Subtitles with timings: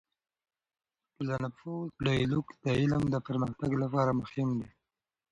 [0.03, 0.03] د
[1.21, 4.69] ټولنپوه ديالوګ د علم د پرمختګ لپاره مهم دی.